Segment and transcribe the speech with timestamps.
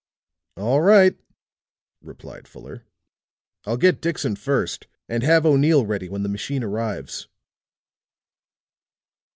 [0.57, 1.15] "All right,"
[2.01, 2.85] replied Fuller.
[3.65, 7.27] "I'll get Dixon first, and have O'Neill ready when the machine arrives."